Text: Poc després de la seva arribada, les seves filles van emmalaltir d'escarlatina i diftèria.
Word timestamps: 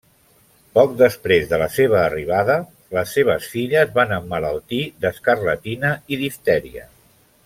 Poc 0.77 0.93
després 1.01 1.43
de 1.51 1.59
la 1.63 1.67
seva 1.73 1.99
arribada, 2.05 2.55
les 2.97 3.13
seves 3.19 3.51
filles 3.53 3.93
van 3.99 4.15
emmalaltir 4.17 4.83
d'escarlatina 5.05 5.93
i 6.17 6.21
diftèria. 6.23 6.89